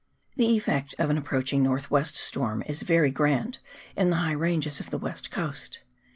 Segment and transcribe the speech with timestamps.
[0.35, 1.81] The effect of an approaching TWAIN RIVER.
[1.83, 3.59] 2 47 nortli 'west storm is very grand
[3.95, 5.81] in the high ranges of the West Coast.